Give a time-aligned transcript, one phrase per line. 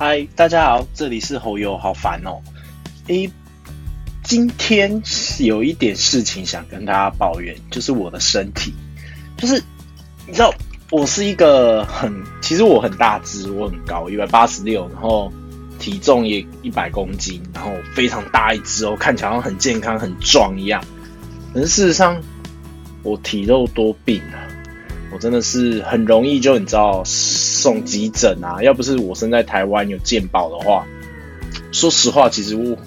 [0.00, 2.40] 嗨，大家好，这里是侯友，好烦哦。
[3.08, 3.28] 诶，
[4.22, 5.02] 今天
[5.40, 8.72] 有一点事情想跟大家抱怨，就是我的身体，
[9.36, 9.60] 就是
[10.24, 10.54] 你知道，
[10.92, 15.32] 我是一个很，其实我很大只，我很高，一百八十六，然后
[15.80, 20.80] 体重也一百公斤，然后非常大一只哦，看起来好像很健康、很壮一样。
[21.52, 22.16] 可是事实上，
[23.02, 24.46] 我体弱多病啊。
[25.10, 27.02] 我真的是很容易就你知道
[27.58, 28.62] 送急诊啊！
[28.62, 30.86] 要不是我生在台湾有健保的话，
[31.72, 32.78] 说实话，其实我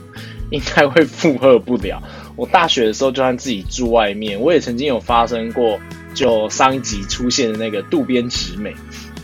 [0.49, 2.01] 应该会负荷不了。
[2.37, 5.77] 我大学的时候就算自己住外面，我也曾经有发生过，
[6.13, 8.73] 就上一集出现的那个渡边直美，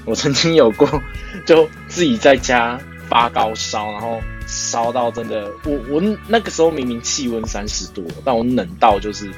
[0.03, 1.01] 我曾经有过，
[1.45, 9.31] 就自己在家发高烧，然后烧到真的，我我那个时候明明气温三十度，但我冷到就是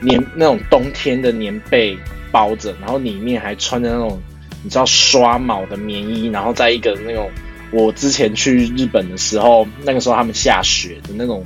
[0.00, 1.98] 棉那种冬天的棉被。
[2.32, 4.20] 包着，然后里面还穿着那种
[4.66, 7.30] 你知道刷毛的棉衣，然后在一个那种
[7.70, 11.40] 我之前去日本的时候，那个时候他们下雪的那种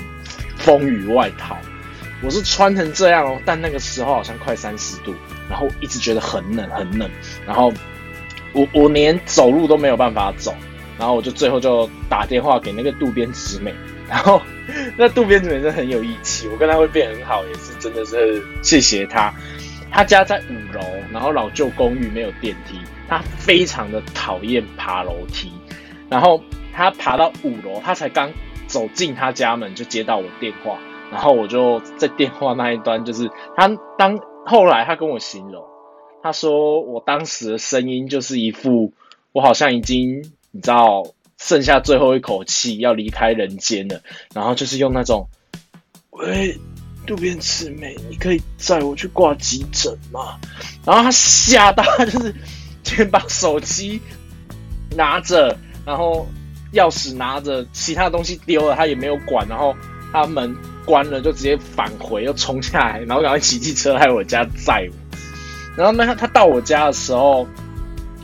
[0.56, 1.54] 风雨外套，
[2.22, 3.38] 我是穿成这样哦。
[3.44, 5.14] 但那个时候好像快三十度，
[5.50, 7.10] 然后一直觉得很冷很冷，
[7.46, 7.70] 然后
[8.54, 10.54] 我 我连走路都没有办法走，
[10.98, 13.70] 然后我就最后就打电话给那个渡边直美，
[14.08, 14.40] 然后
[14.96, 19.30] 那渡边直美真的很有义气，我跟他会变很好，也是真的是谢谢他。
[19.92, 20.80] 他家在五楼，
[21.12, 22.78] 然后老旧公寓没有电梯，
[23.10, 25.52] 他非常的讨厌爬楼梯。
[26.08, 28.32] 然后他爬到五楼，他才刚
[28.66, 30.78] 走进他家门就接到我电话，
[31.10, 35.62] 然后我就在电话那一端，就是他当后来他跟我形容，
[36.22, 38.92] 他说我当时的声音就是一副
[39.32, 40.22] 我好像已经
[40.52, 41.04] 你知道
[41.36, 44.00] 剩下最后一口气要离开人间了，
[44.34, 45.28] 然后就是用那种
[46.10, 46.56] 喂。
[47.06, 50.38] 渡边赤美，你可以载我去挂急诊吗？
[50.84, 52.32] 然后他吓到，就是
[52.82, 54.00] 先把手机
[54.96, 56.26] 拿着，然后
[56.72, 59.46] 钥匙拿着，其他东西丢了，他也没有管。
[59.48, 59.74] 然后
[60.12, 60.54] 他门
[60.84, 64.96] 关了，就直接返回，又冲下来，然后赶快骑机车来我家载我。
[65.76, 67.46] 然后呢，他到我家的时候，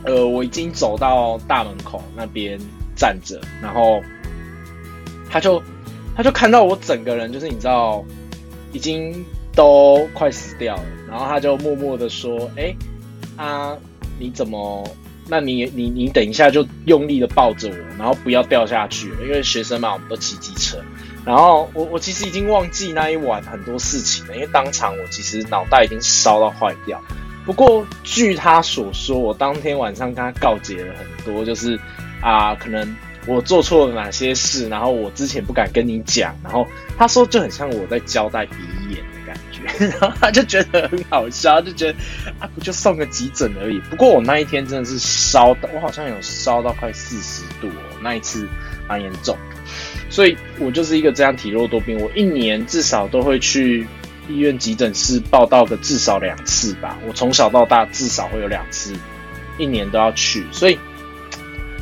[0.03, 2.59] 呃，我已经走到大门口那边
[2.95, 4.01] 站着，然后
[5.29, 5.61] 他就
[6.15, 8.03] 他就看到我整个人，就是你知道。
[8.73, 9.25] 已经
[9.55, 12.75] 都快死掉了，然后他就默默的说：“哎，
[13.37, 13.75] 啊，
[14.19, 14.83] 你怎么？
[15.29, 20.77] 那你你你等一下就用力的抱着我，然后不要掉下去，因为学生嘛，我们都骑机车。
[21.25, 27.01] 然后我我其实已经忘记那一晚很多事情了，因为当场我其实脑袋已经烧到坏掉。
[27.45, 31.79] 不过据他所说，我当天晚上跟他告诫了很多，就是
[32.21, 32.95] 啊，可能。”
[33.27, 34.69] 我做错了哪些事？
[34.69, 36.65] 然后我之前不敢跟你讲，然后
[36.97, 38.55] 他说就很像我在交代鼻
[38.89, 39.03] 炎，
[39.79, 41.99] 然 后他就觉得很好笑，就觉得
[42.39, 43.79] 啊不就送个急诊而已。
[43.89, 48.47] 不过我那一天真的是烧到，我好像有烧到快四十度哦，那一次
[48.87, 49.37] 蛮严重。
[50.09, 53.87] 所以我就是一个这样体弱多病，我一年至少都会去
[54.29, 56.97] 医院急诊室报道个至少两次吧。
[57.07, 58.93] 我从小到大至少会有两次，
[59.57, 60.77] 一年都要去，所以。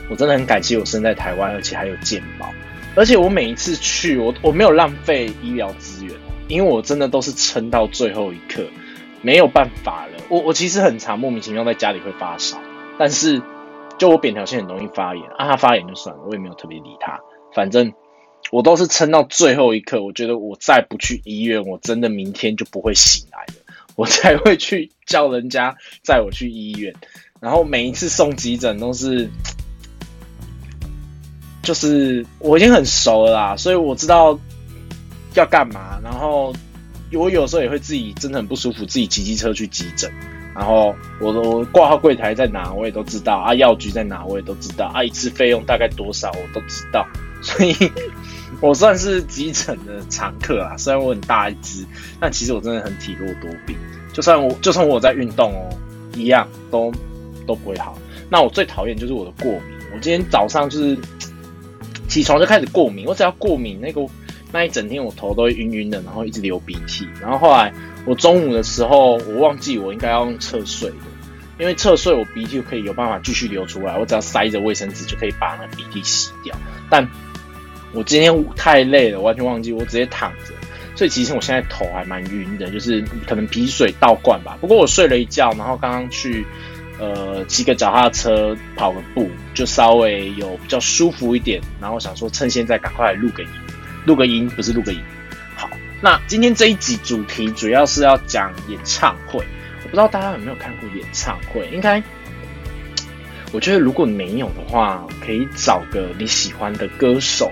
[0.08, 2.54] 我真的很感谢我生在台湾，而且还有健保，
[2.94, 5.76] 而且我每一次去，我我没有浪费医疗，
[6.48, 8.64] 因为我真的都是撑到最后一刻，
[9.22, 10.14] 没有办法了。
[10.30, 12.60] 我我其实很常莫名其妙在家里会发烧，
[12.98, 13.42] 但是
[13.98, 17.20] 就我扁桃腺很容易发炎，啊，发炎就算了，我也没有特别理他，
[17.54, 17.92] 反正
[18.52, 20.04] 我都是撑到最后一刻。
[20.04, 26.94] 我觉得我再不去医院，我真的明天就不会醒来了，我才会去叫人家载我去医院。
[27.40, 29.30] 然后每一次送急诊都是。
[31.64, 34.40] 就是我已经很熟了啦，所以我知道
[35.40, 36.00] 要干嘛。
[36.04, 36.54] 然后
[37.14, 40.12] 我有时候也会自己真的很不舒服，自己骑机车去急诊。
[40.54, 43.54] 然后我我挂号柜台在哪，我也都知道啊。
[43.56, 45.04] 药局在哪，我也都知道啊。
[45.04, 47.06] 一次费用大概多少，我都知道。
[47.42, 47.76] 所以
[48.62, 50.78] 我算是急诊的常客啊。
[50.78, 51.86] 虽然我很大一只，
[52.20, 53.76] 但其实我真的很体弱多病。
[54.14, 55.70] 就算我就算我在运动哦，
[56.16, 56.92] 一样都
[57.46, 57.98] 都不会好。
[58.30, 59.62] 那我最讨厌就是我的过敏。
[59.94, 60.98] 我今天早上就是。
[62.08, 64.00] 起床就开始过敏，我只要过敏，那个
[64.56, 67.06] 那一整天我头都会晕晕的，然后一直流鼻涕。
[67.20, 67.74] 然后后来
[68.06, 70.96] 我中午的时候，我忘记我应该要用侧睡的，
[71.60, 76.56] 因为侧睡我鼻涕可以有办法继续流出来，我只要塞着卫生纸就可以把那鼻涕洗掉。
[76.90, 77.06] 但
[77.92, 80.54] 我今天太累了，完全忘记我直接躺着，
[80.96, 84.58] 所以其实我现在头还蛮晕的，就是可能鼻水倒灌吧。
[84.62, 86.46] 不过我睡了一觉，然后刚刚去。
[86.98, 91.60] 呃，骑个脚踏车，跑个步，就稍微有比较舒服一点。
[91.82, 93.50] 然后想说，趁现在赶快录个音，
[94.06, 95.00] 录个音不是录个音。
[95.56, 95.70] 好，
[96.02, 99.44] 那今天这一集主题主要是要讲演唱会。
[99.84, 101.70] 我不知道大家有没有看过演唱会？
[101.72, 102.02] 应该
[103.52, 107.52] 我觉得如果没有的话，可以找个你喜欢的歌手，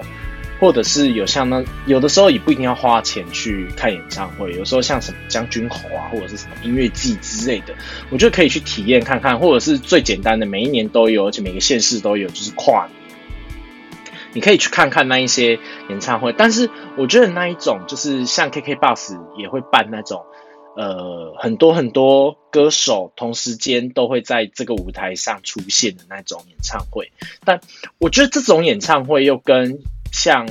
[0.60, 7.74] 或者是有像那有的时候也不一定要花钱去看演唱会，有时候像什么将军侯啊，或者是什么音乐季之类的，
[8.10, 13.03] 我觉得可以去体验看看，或者是最简单的，每一年都有，而且每个县市都有，就是跨年。
[14.34, 15.60] 你可以去看看那一些
[15.90, 20.26] 演唱会，但是我觉得那一种就是像 KK Bus 也会办那种，
[20.76, 27.12] 呃，很多很多歌手同时间都会在这个舞台上出现的那种演唱会。
[27.46, 27.62] 但
[28.00, 29.78] 我觉得这种演唱会又跟
[30.12, 30.48] 像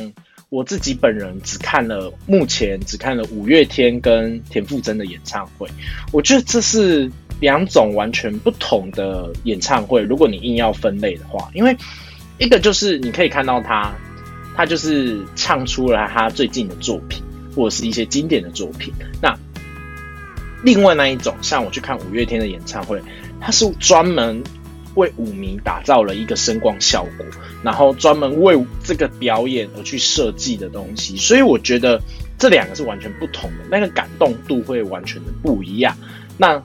[0.49, 5.69] 我自己本人只看了目前只看了五月天跟田馥甄的演唱会，
[6.13, 10.03] 我觉得这是两种完全不同的演唱会。
[10.03, 11.77] 如果你硬要分类的话，因为。
[12.43, 13.95] 一个就是你可以看到他，
[14.57, 17.23] 他就是唱出了他最近的作品，
[17.55, 18.93] 或者是一些经典的作品。
[19.23, 19.33] 那
[20.65, 23.01] 另外那一种，像我去看五月天的演唱会，
[23.41, 24.43] 他是专门
[24.97, 27.25] 为舞迷打造了一个声光效果，
[27.63, 31.17] 然后专门为这个表演而去设计的东西。
[31.17, 32.03] 所以我觉得
[32.37, 35.97] 这两个是完全不同的，那个感动度会完全的不一样。
[36.37, 36.61] 那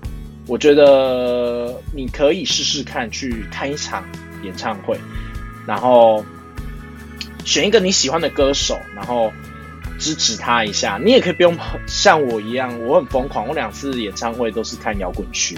[0.47, 4.03] 我觉得你可以试试看去看一场
[4.43, 4.97] 演唱会。
[5.67, 6.25] 然后
[7.43, 9.31] 选一个你喜欢的歌手，然后
[9.99, 10.97] 支持他一下。
[11.03, 11.55] 你也可以不用
[11.85, 13.45] 像我一样，我很疯狂。
[13.47, 15.57] 我两次演唱会都是看摇滚区，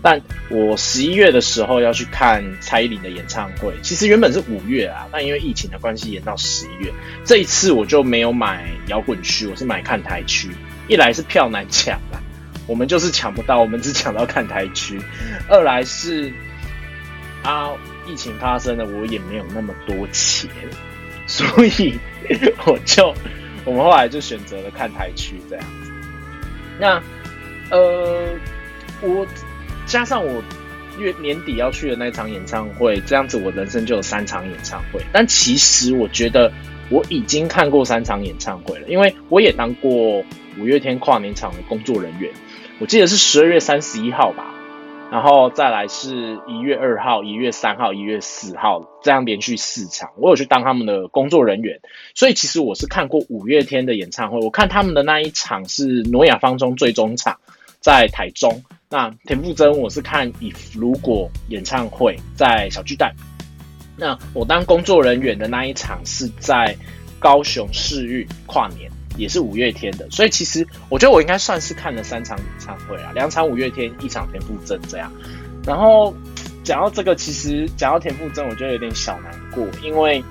[0.00, 0.18] 但
[0.48, 3.74] 我十一月的时候要去看蔡依林的演唱会。
[3.82, 6.90] 其实原本是五月啊，但因为疫情的关系延到十一月。
[7.24, 10.50] 这一次我就没有买摇滚区，我是买看台区。
[10.88, 12.16] 一来是票难抢啊，
[12.66, 14.98] 我们就是抢不到，我们只抢到看台区。
[15.50, 16.32] 二来是
[17.42, 17.72] 啊。
[18.10, 20.50] 疫情发生了，我也没有那么多钱，
[21.26, 21.94] 所以
[22.66, 23.14] 我就
[23.64, 25.90] 我们后来就选择了看台区这样子。
[26.78, 27.00] 那
[27.70, 28.28] 呃，
[29.00, 29.26] 我
[29.86, 30.42] 加上我
[30.98, 35.00] 月年底要去的那场演唱会，这样子我人生就有三场演唱会。
[35.12, 36.52] 但其实我觉得
[36.88, 40.24] 我已经看过三场演唱会了，因为我也当过
[40.58, 42.30] 五月天跨年场的工作人员。
[42.80, 44.54] 我记得是十二月三十一号吧。
[45.10, 51.80] 然后再来是一月二号、一月三号、一月四号，这样连续四场，我有去当他们的工作人员，
[52.14, 54.38] 所以其实我是看过五月天的演唱会。
[54.38, 57.36] 我看他们的那一场是挪亚方舟最终场，
[57.80, 58.62] 在台中。
[58.88, 63.12] 那田馥甄我是看以如果演唱会在小巨蛋。
[63.96, 66.76] 那我当工作人员的那一场是在
[67.18, 68.90] 高雄市域跨年。
[69.20, 75.12] 也是五月天的，所以其实我觉得我应该算是看了三场演唱会啊，两场五月天，一场田馥甄这样。
[75.66, 76.14] 然后
[76.64, 80.24] 讲到这个，其实讲到田馥甄，我觉得有点小难过，因为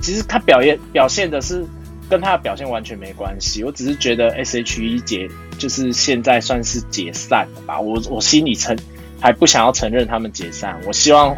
[0.00, 1.66] 其实他表演表现的是
[2.08, 3.64] 跟他的表现完全没关系。
[3.64, 5.28] 我只是觉得 S.H.E 解
[5.58, 8.76] 就是现在算是解散了吧，我我心里承
[9.20, 11.36] 还不想要承认他们解散，我希望。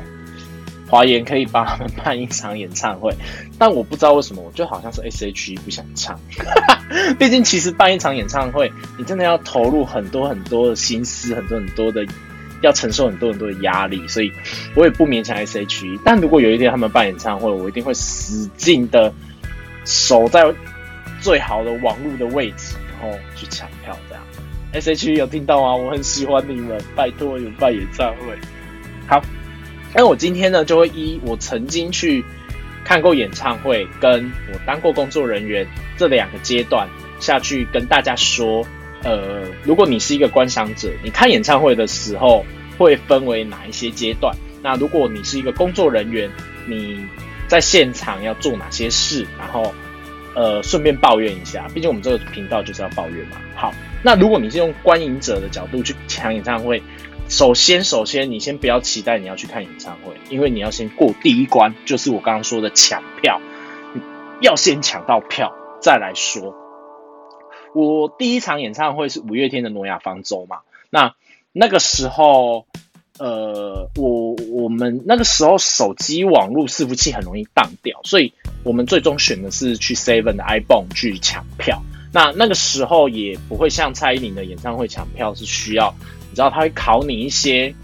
[0.89, 3.15] 华研可以帮他们办一场演唱会，
[3.59, 6.19] 但我不知道为什么，我就好像是 S.H.E 不想唱。
[7.19, 12.07] 毕竟其实办一场演唱会，你真的要投入很多很多的心思，很多很多的
[12.63, 14.33] 要承受很多很多的压力，所以
[14.75, 16.01] 我也不勉强 S.H.E。
[16.05, 19.13] 但如果有一天他们办演唱会，我一定会使劲的
[19.85, 20.51] 守在
[21.21, 23.95] 最好的网络的位置，然后去抢票。
[24.09, 24.25] 这样
[24.73, 25.77] S.H.E 有听到吗？
[25.77, 28.39] 我很喜欢你们，拜托有办演唱会，
[29.07, 29.23] 好。
[29.95, 32.25] 那我今天呢，就会依我曾经去
[32.85, 35.67] 看过演唱会，跟我当过工作人员
[35.97, 38.65] 这两个阶段下去跟大家说，
[39.03, 42.45] 呃，如果你是一个观赏者，你看演唱会的时候
[42.77, 44.35] 会分为哪一些阶段？
[44.63, 46.31] 那如果你是一个工作人员，
[46.67, 47.05] 你
[47.47, 49.27] 在现场要做哪些事？
[49.39, 49.75] 然后，
[50.35, 53.39] 呃，顺便抱怨一下，毕竟我们这个频道就是要抱怨嘛。
[53.55, 56.83] 好，那如果你是用观影者的角度去抢演唱会。
[57.29, 63.39] 首先，首先，你先不要期待你要去看演唱会，因为你要先过第一关，就是我刚刚说的抢票，
[64.41, 66.55] 要先抢到票再来说。
[67.75, 71.15] 我第一场演唱会是五月天的《诺亚方舟》嘛，那
[71.53, 72.67] 那个时候，
[73.19, 78.33] 呃，我我们那个时候手机网络伺服器很容易宕掉，所以
[78.65, 81.83] 我们最终选的是去 Seven 的 iPhone 去抢票。
[82.11, 85.95] 那那个时候也不会像蔡依林的演唱会抢票是需要。
[86.39, 87.75] 你知道他会考你一些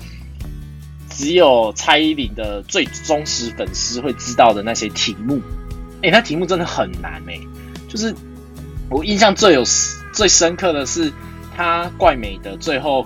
[1.10, 5.40] 只有蔡依林的最忠实粉丝会知道的那些题目，
[6.04, 7.36] 哎，那题目真的很难哎。
[7.88, 8.14] 就是
[8.88, 9.64] 我印象最有
[10.12, 11.12] 最深刻的是
[11.56, 13.04] 他怪美的最后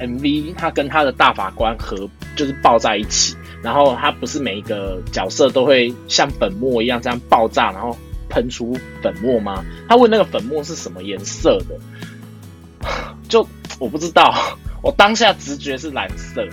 [0.00, 1.96] MV，他跟他的大法官合
[2.36, 7.96] 就是抱在一起，然后他不是每一个角色都会像粉末一样这样爆炸，然后
[8.28, 9.64] 喷出粉末吗？
[9.88, 12.86] 他问那个粉末是什么颜色的，
[13.30, 13.48] 就
[13.78, 14.58] 我不知道。
[14.84, 16.46] 我当下直觉是蓝色，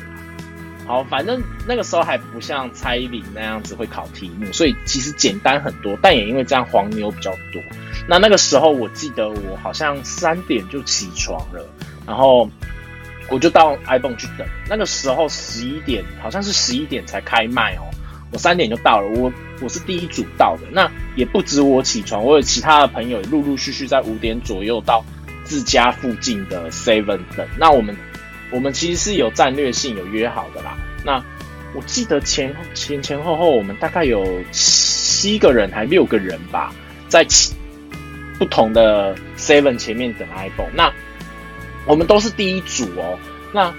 [0.87, 5.99] 好，反正那个时候还不像蔡依林那样子会考题目，所以其实简单很多。
[6.01, 7.61] 但也因为这样黄牛比较多。
[8.07, 11.67] 那那个时候我记得我好像三点就起床了，
[12.07, 12.49] 然后
[13.29, 14.47] 我就到 iPhone 去等。
[14.69, 17.83] 那个时候十一点好像是十一点才开卖哦，
[18.31, 19.09] 我三点就到了。
[19.19, 19.29] 我
[19.61, 20.63] 我是第一组到的。
[20.71, 25.03] 那也不止我起床，我有其他的朋友陆陆续续在五点左右到
[25.43, 27.45] 自家附近的 Seven 等。
[27.59, 27.93] 那我们。
[28.51, 30.77] 我们其实是有战略性有约好的啦。
[31.03, 31.23] 那
[31.73, 36.73] 我记得前前前后后，我们大概有七个人还六个人吧，
[37.07, 37.25] 在
[38.37, 40.69] 不同的 Seven 前面等 iPhone。
[40.73, 40.91] 那
[41.87, 43.17] 我们都是第一组哦。
[43.53, 43.73] 那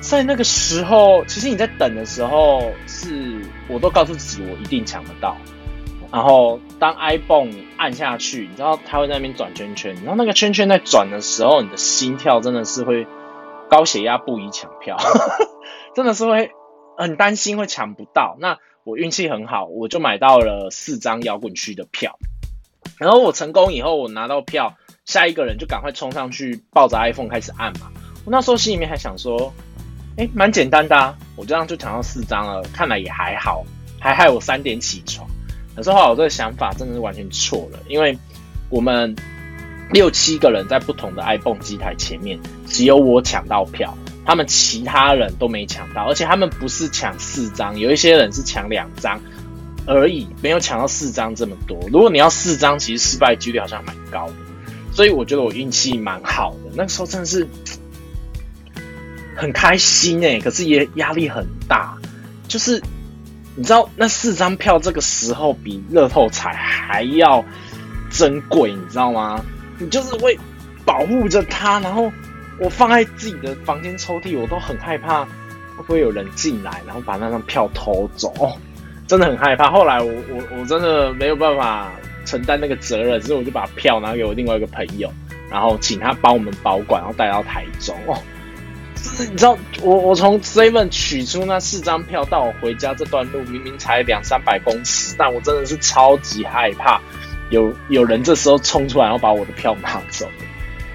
[0.00, 5.36] 在那个时候，其实你在等的时候，是我都告诉自己，我一定抢得到。
[6.12, 13.06] 然后当 iPhone 按下去，你知道它会在那边转圈圈，然后那个圈圈在转的时候，你的心跳真的是会。
[13.70, 14.96] 高血压不宜抢票，
[15.94, 16.50] 真的是会
[16.98, 18.36] 很担心会抢不到。
[18.40, 22.18] 那我运气很好，我就买到了四张摇滚区的票。
[22.98, 24.74] 然后我成功以后，我拿到票，
[25.04, 27.90] 下一个人就赶快冲上去抱着 iPhone 开始按嘛。
[28.24, 29.52] 我那时候心里面还想说，
[30.16, 33.64] 哎，蛮简单的啊，我这样就抢到四张了，看来也还好，
[34.00, 35.26] 还害我三点起床。
[35.76, 38.18] 可是后来我这个想法真的是完全错了，因为
[38.68, 39.14] 我们。
[39.92, 49.20] 六七个人在不同的 iPhone 机台前面，只有我抢到票，他们其他人都没抢到，而且他们不是抢四张，有一些人是抢两张
[49.86, 51.76] 而已，没有抢到四张这么多。
[51.92, 54.34] 如果你要四张，其实失败几率好像蛮高的，
[54.92, 56.70] 所以我觉得我运气蛮好的。
[56.74, 57.48] 那个时候真的是
[59.36, 61.98] 很开心哎，可是也压力很大，
[62.46, 62.80] 就是
[63.56, 67.44] 你知道那四张票这个时候比乐透彩还要
[68.08, 69.44] 珍贵，你知道吗？
[69.80, 70.38] 你就是会
[70.84, 72.12] 保护着它，然后
[72.58, 78.32] 我放在自己的房间抽屉，我都很害怕会不会有人进来，然后把那张票偷走，
[79.06, 79.70] 真的很害怕。
[79.70, 81.90] 后来我我我真的没有办法
[82.26, 85.10] 承担那个责任，所以我就把票拿给我另外一个朋友，
[85.50, 87.96] 然后请他帮我们保管，然后带到台中。
[88.06, 88.16] 哦，
[88.94, 97.00] 就是你知道，我我从 Seven 取出那四张票到我回家这段路，明明才两三百公尺，但我真的是超级害怕。
[97.50, 100.28] 有有人这时候冲出来，然后把我的票拿走。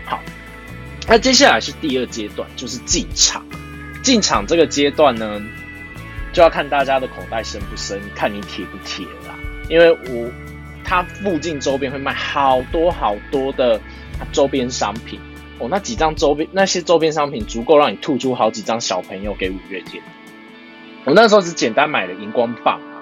[0.06, 0.20] 好，
[1.08, 3.46] 那接下来是第二阶段，就是进场。
[4.02, 5.42] 进场这个阶段呢，
[6.32, 9.36] 就要看大家的口袋深不深，看你铁不铁啦。
[9.68, 10.32] 因为我
[10.84, 13.82] 它附近周边会卖好多好多的
[14.32, 15.20] 周边商品
[15.60, 20.02] 哦，那几张周边那些周边商品足够让你吐出好几张小朋友给五月天。
[21.04, 23.02] 我那时候只简单买了荧光棒啊，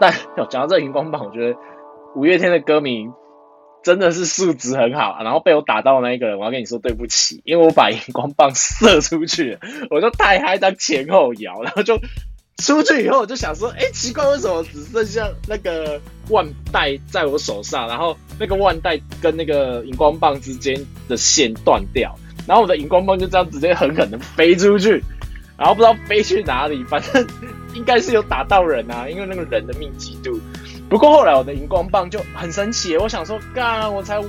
[0.00, 1.58] 但讲到这荧光棒，我觉得。
[2.14, 3.06] 五月天的歌迷
[3.82, 9.58] 真的是素质很好，然后被我打到的那一个人，我要跟你说对不起，因为我把荧光棒射出去，
[9.90, 11.98] 我就太嗨，当前后摇，然后就
[12.58, 20.78] 出去以后，我就想说，哎，奇怪，为什么只剩下那个腕带在我手上，然后那个腕带跟那个荧光棒之间
[21.08, 22.14] 的线断掉，
[22.46, 25.02] 然后我的荧光棒就这样直接狠狠的飞出去，
[25.56, 27.26] 然后不知道飞去哪里，反正
[27.74, 30.38] 应该是有打到人啊，因为那个人的密集度。
[30.92, 34.22] 不过后来我的荧光棒就很神奇，我想说，干，我才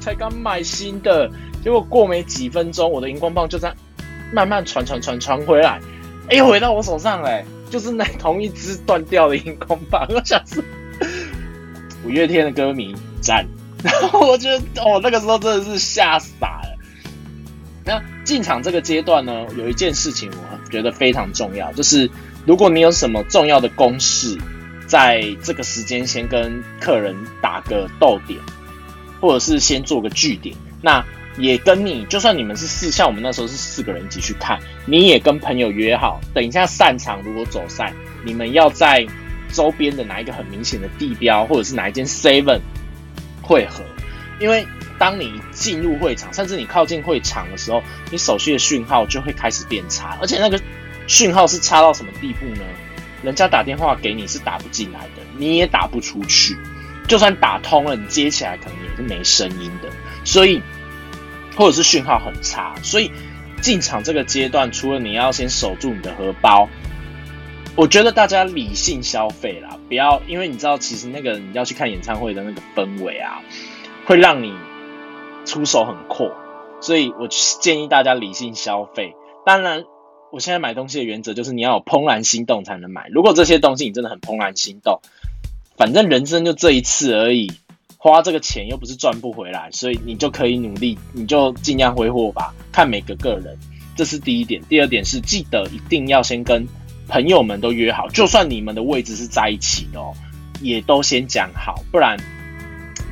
[0.00, 1.30] 才刚买新的，
[1.64, 3.74] 结果过没几分钟，我的荧光棒就在
[4.30, 5.80] 慢慢传传传传回来，
[6.28, 10.06] 哎，回到我手上嘞，就是那同一只断掉的荧光棒。
[10.10, 10.62] 我想说
[12.04, 13.46] 五月天的歌迷赞，
[13.82, 16.76] 然后我觉得哦，那个时候真的是吓傻了。
[17.82, 22.10] 那进场这个阶段呢，有一件事情我觉得非常重要，就是
[22.44, 24.36] 如果你有什么重要的公事。
[24.90, 28.40] 在这个时间先跟客人打个逗点，
[29.20, 30.52] 或者是先做个句点。
[30.82, 31.04] 那
[31.38, 37.94] 也跟你，就算你们是四，像我们那时候是四个人一起去看，你也跟朋友约好，等一下散场如果走散，
[38.24, 39.06] 你们要在
[39.52, 42.58] 周边的哪一个很明显的地标，或者是哪一间 Seven
[43.40, 43.84] 会合。
[44.40, 44.66] 因为
[44.98, 47.80] 当你进入会场，甚至你靠近会场的时候，
[48.10, 50.60] 你手机的讯号就会开始变差，而且那个
[51.06, 52.62] 讯号是差到什么地步呢？
[53.22, 56.56] 人家打电话给你是打不进来的，你也打不出去。
[57.06, 59.88] 就算打通了，你接起来可能也是没声音的。
[60.24, 60.62] 所以，
[61.56, 62.74] 或者是讯号很差。
[62.82, 63.10] 所以
[63.60, 66.68] 进场这个阶段，除了你要先守住你的荷包，
[67.74, 73.42] 我觉得大家理性消费啦，不要因为你知道，其实那个你要去看演唱会的那个氛围啊，
[74.06, 74.54] 会让你
[75.44, 76.32] 出手很阔。
[76.80, 79.14] 所以我建议大家理性消费。
[79.44, 79.84] 当然。
[80.32, 83.08] 我现在买东西的原则就是你要有怦然心动才能买。
[83.08, 85.00] 如果这些东西你真的很怦然心动，
[85.76, 87.50] 反正人生就这一次而已，
[87.96, 92.54] 花这个钱又不是赚不回来，所以你就可以努力，你就尽量挥霍吧。
[92.70, 93.58] 看每个个人，
[93.96, 94.62] 这是第一点。
[94.68, 96.64] 第二点是记得一定要先跟
[97.08, 100.14] 朋友们都约好，就算你们的位置是在一起哦，
[100.62, 102.16] 也都先讲好，不然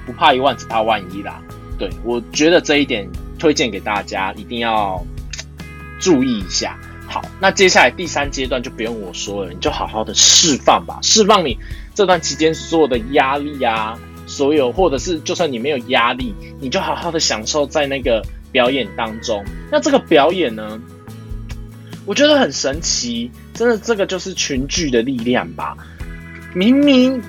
[0.07, 1.43] 不怕一万只怕万一啦。
[1.77, 3.09] 对我觉得这一点
[3.41, 5.05] 推荐给大家，一定要
[6.01, 6.79] 注意一下。
[7.09, 11.59] 好，那接下来第三阶段就不用我说了，你就好好的释放吧，释放你
[11.95, 13.99] 这段期间所有的压力啊。
[14.31, 18.23] 所有，或者是就算你没有压力，你就好好的享受在那个
[18.53, 19.43] 表演当中。
[19.73, 20.79] 那这个表演呢，
[22.05, 25.75] 我觉得很神奇，真的，这个就是群聚的力量吧。
[26.55, 27.23] 明明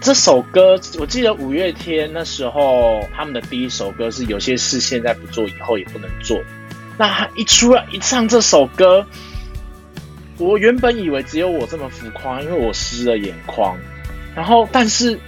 [0.00, 6.40] 这首歌，我记得五月天那时候他们的第一首歌是有些事现在不做，以后也不能做。
[7.00, 9.06] 那他一出来一唱这首歌，
[10.36, 13.74] 我原本以为只有我这么浮夸，因为我湿了眼眶。
[14.36, 15.18] 然后，但是。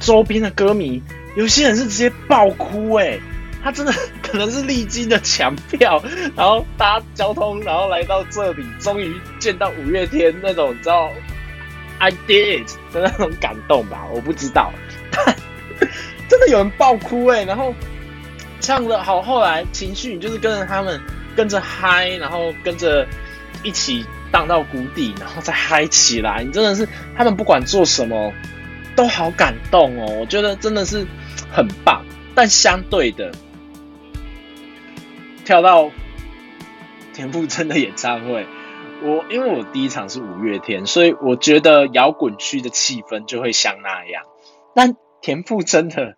[0.00, 1.02] 周边的歌迷，
[1.34, 3.18] 有些人是直接爆哭哎，
[3.64, 6.00] 他真的可能是历经的抢票，
[6.36, 11.10] 然后搭交通，然后来到这里，终于见到五月天那种，你知道
[11.98, 14.06] ，I did 的那种感动吧？
[14.12, 14.72] 我不知道，
[16.30, 17.74] 真的有人爆哭哎，然后
[18.60, 21.00] 唱的好，后来情绪你就是跟着他们，
[21.36, 23.06] 跟着嗨，然后跟着
[23.62, 28.32] 一起荡到谷底，然后再嗨起来，你真的是他们不管做什么。
[28.96, 31.06] 都好感动哦，我觉得真的是
[31.52, 32.04] 很棒。
[32.34, 33.30] 但相对的，
[35.44, 35.92] 跳到
[37.12, 38.44] 田馥甄的演唱会，
[39.00, 44.24] 我因为我第一场是五月天，所以我觉得摇滚区的气氛就会像那样。
[44.74, 46.16] 但田馥甄的，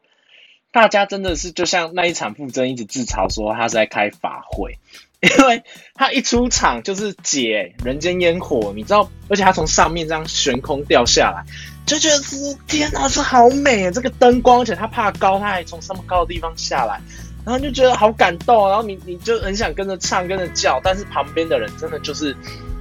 [0.73, 4.79] 大家真的是就像那一场馥甄一直自嘲说他是在开法会，
[5.21, 5.63] 因为
[5.95, 11.45] 他一出场就是解人间烟火，你知道，而且他从上面这样悬空掉下来。
[11.87, 13.91] 就觉得天哪，这好美啊！
[13.91, 17.01] 这个灯光，而且他怕高，他还从这么高的地方下来，
[17.45, 18.69] 然后就觉得好感动。
[18.69, 22.37] 然后你你就很想跟着唱，跟着叫，但是旁边的人真的就是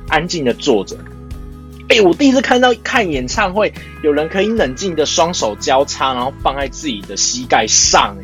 [0.10, 0.96] 安静的坐着。
[1.90, 3.74] 哎，我第一次看到看演唱会，
[4.04, 8.16] 有人可以冷静的双手交叉，然后放在自己的膝盖上。
[8.20, 8.24] 哎，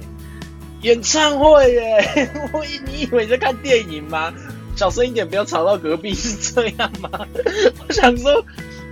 [0.82, 2.30] 演唱会耶！
[2.54, 4.34] 我你以为在看电影吗？
[4.76, 7.10] 小声一点，不要吵到隔壁，是这样吗？
[7.88, 8.44] 我想说，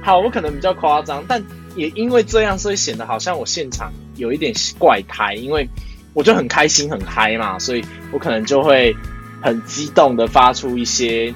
[0.02, 1.44] 好，我可能比较夸张，但。
[1.76, 5.68] 也因为这样，所以显得好像我现场有一点怪胎，因为
[6.14, 8.96] 我就很开心很嗨嘛，所以我可能就会
[9.42, 11.34] 很激动的发出一些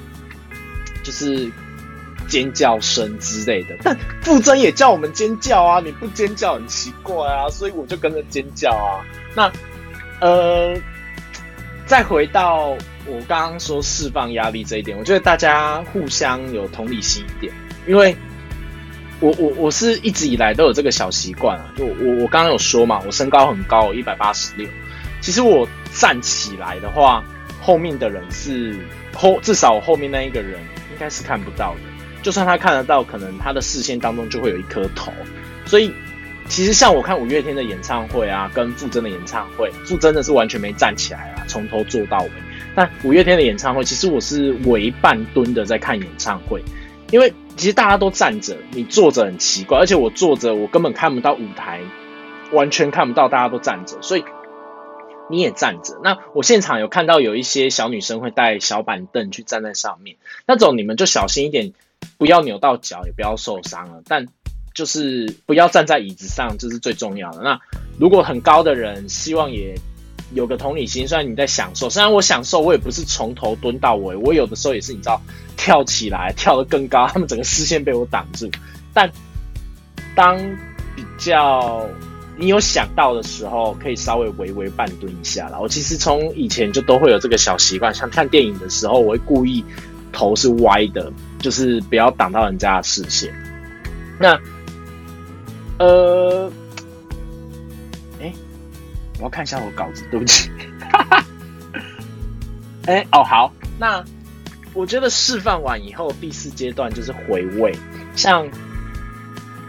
[1.02, 1.50] 就是
[2.28, 3.76] 尖叫声之类的。
[3.82, 9.02] 但傅真也叫我们尖叫啊，你不尖叫很奇怪啊，所以我就跟着尖叫啊。
[9.34, 9.50] 那
[10.20, 10.74] 呃，
[11.86, 17.52] 再回到我刚刚说释放压力这一点，我觉得大家互相有同理心一点，
[17.86, 18.16] 因为。
[19.20, 24.64] 我我我是一直以来都有这个小习惯啊，就我我刚刚有说嘛，我身高很高，一百八十六。
[25.20, 27.24] 其实我站起来的话，
[27.60, 28.78] 后面的人是
[29.12, 30.60] 后至少我后面那一个人
[30.92, 31.80] 应该是看不到的。
[32.22, 35.12] 就算他看得到，可能他的视线当中就会有一颗头。
[35.66, 35.92] 所以
[36.48, 42.30] 其实像我看五月天的演唱会啊，跟傅真的演唱会，傅真的是完全没站起来啊，从头做到尾。
[42.74, 46.62] 但五月天的演唱会，其实我是围半蹲的在看演唱会。
[47.10, 51.80] 因为其实大家都站着，你坐着很奇怪，而且我坐着我根本看不到舞台，
[52.52, 54.24] 完全看不到大家都站着，所以
[55.30, 55.98] 你也站着。
[56.04, 61.72] 那我现场有看到有一些小女生会带小板凳去站在上面，那种你们就小心一点，
[62.16, 64.02] 不要扭到脚，也不要受伤了。
[64.06, 64.26] 但
[64.74, 67.42] 就是不要站在椅子上，这是最重要的。
[67.42, 67.58] 那
[67.98, 69.74] 如果很高的人，希望也。
[70.34, 75.18] 有个同理心，虽然你在享受，虽然我享受，我也不是从头蹲到尾，我有的时候也是你知道
[75.56, 78.46] 跳起来跳得更高，他们整个视线被我挡住。
[78.92, 79.10] 但
[80.14, 80.36] 当
[80.94, 81.88] 比较
[82.36, 85.58] 你有想到的时候，可以稍微微微半蹲一下了。
[85.58, 89.64] 我其实从以前就都会有这个小习惯，像看电影的时候，我会故意
[90.12, 93.34] 头是歪的，就是不要挡到人家的视线。
[94.18, 94.38] 那
[95.78, 96.50] 呃。
[99.20, 100.48] 我要看一下我稿子，对不起。
[102.86, 104.00] 哎，哦，好，那
[104.74, 107.76] 我觉得示范完以后，第四阶段就是回味。
[108.14, 108.48] 像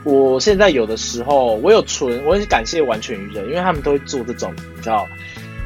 [0.03, 5.07] 我现在有的时候，我有存，我很感谢完全娱乐，因为他们都会做这种你知道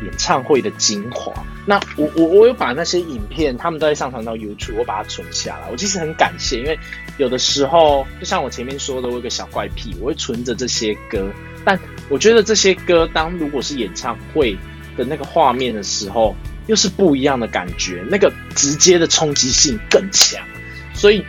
[0.04, 1.34] 演唱会的精华。
[1.66, 5.70] 那我我我有把那些影片，他们都会上传到 YouTube，我把它存下来。
[5.72, 6.78] 我其实很感谢，因为
[7.18, 11.32] 有的时候，就像我前面说的，我有个小怪癖，我会存着这些歌。
[11.66, 14.58] 但我觉得这些歌，当如果是演唱会
[14.98, 16.36] 的那个画面的时候，
[16.68, 20.46] 又是不一样的感觉，那个直接的冲击性更强。
[20.94, 21.24] 所以，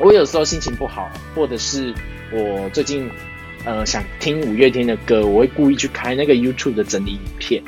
[0.00, 1.94] 我有时候心情不好，或者是
[2.32, 3.08] 我最近
[3.68, 7.62] 呃想听五月天的歌，我会故意去开那个 YouTube 的整理影片。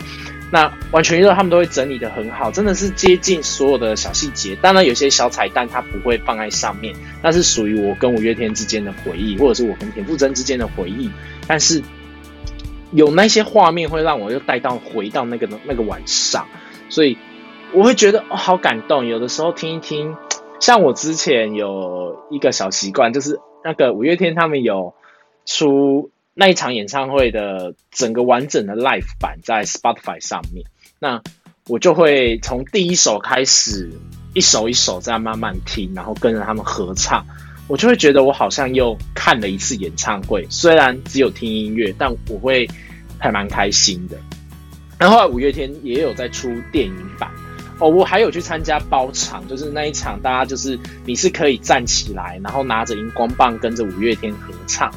[0.51, 4.57] 那完全娱乐他们都会整理的很好，真的是接近所有的小细节。
[4.57, 11.11] 当然有些小彩蛋它不会放在上面，那是属于我跟五月天之间的回忆，或者是我跟田馥甄之间的回忆。
[11.47, 11.83] 但是
[12.93, 16.49] 有那些画面会让我又带到回到那个那个晚上，
[16.89, 17.19] 所以
[17.75, 19.05] 我会觉得哦好感动。
[19.05, 20.17] 有的时候听一听，
[20.61, 24.95] 像我之前有一个小习惯，就是那个五月天他们有
[25.45, 26.11] 出。
[26.33, 30.65] 那一场演唱会的整个完整的 live 版在 Spotify 上面，
[30.99, 31.21] 那
[31.67, 33.91] 我就会从第一首开始，
[34.33, 37.27] 一首一首这样慢慢听，然后跟着他们合唱，
[37.69, 40.47] 我就会觉得我好像又看了一次演唱会。
[40.49, 42.67] 虽然只有听音乐，但我会
[43.19, 44.17] 还蛮开心的。
[44.99, 47.29] 然后后来五月天也有在出电影版
[47.81, 54.91] 哦，我还有去参加包场，就是那一场大家就是你是可以站起来，然后拿着荧光棒跟着五月天合唱。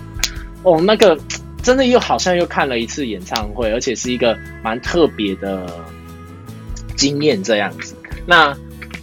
[0.63, 1.17] 哦，那个
[1.61, 5.67] 真的又好像又看了一次演唱会，而且是一个蛮特别的
[6.95, 7.95] 经验这样子。
[8.25, 8.57] 那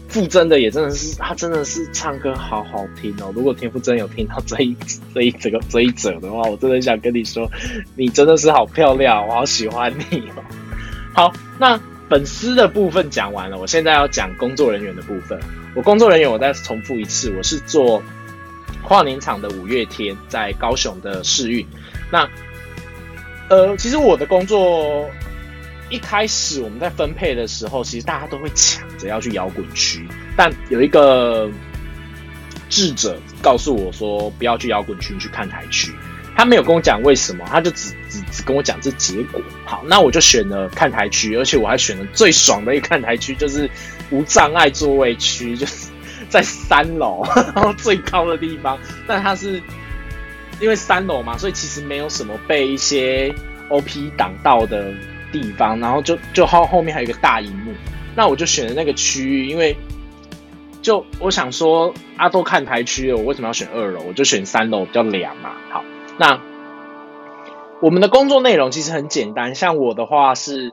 [0.09, 3.33] 傅真的也真的是，他真的是唱歌好好听哦。
[3.35, 4.77] 如果田馥甄有听到这一
[5.15, 7.49] 这一这个这一者的话，我真的想跟你说，
[7.95, 10.43] 你真的是好漂亮，我好喜欢你哦。
[11.15, 15.39] 好，那粉丝的部分讲完了，我现在要讲工作人员的部分。
[15.77, 18.03] 我工作人员，我再重复一次，我是做。
[18.83, 21.67] 跨年场的五月天在高雄的试运，
[22.11, 22.29] 那
[23.49, 25.09] 呃，其实我的工作
[25.89, 31.51] 一开始我们在分配的时候，其实大家都会抢着要去摇滚区，但有一个
[32.69, 35.93] 智者告诉我说不要去摇滚区，去看台区。
[36.37, 39.43] 他没有跟我讲为什么，他就只只只跟我讲这结果。
[39.65, 43.69] 好，那我就选了看台区，而且我还选了最爽的一个看台区，就是
[44.11, 45.90] 无障碍座位区，就是。
[46.31, 47.23] 在三楼，
[47.55, 49.61] 然后最高的地方，但它是
[50.61, 53.35] 因为三楼嘛，所以其实没有什么被一些
[53.69, 54.95] OP 挡到的
[55.33, 57.73] 地方，然后就就后后面还有一个大荧幕，
[58.15, 59.77] 那我就选了那个区域，因为
[60.81, 64.01] 就我想说阿多看台区，我为什么要选二楼？
[64.09, 65.51] 我就选三楼比较凉嘛。
[65.71, 65.85] 好，
[66.17, 66.41] 那
[67.83, 70.73] 我们的工作内容其实很简单，像我的话是。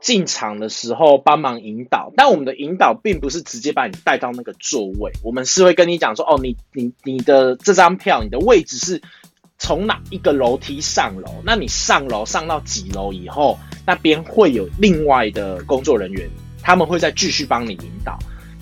[0.00, 9.02] 进场的时候帮忙引导，但我们的引导并不是直接把你带到那个座位，我们是会跟你讲说，哦，你你你的这张票，你的位置是
[9.58, 11.34] 从哪一个楼梯上楼？
[11.44, 16.28] 那你上楼上到几楼以后，那边会有另外的工作人员，
[16.62, 18.18] 他们会再继续帮你引导。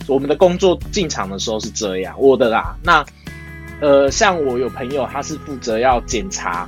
[0.08, 2.76] 我们的工作进场的时候是这样，我的啦。
[2.82, 3.04] 那
[3.80, 6.66] 呃，像我有朋友，他是负责要检查。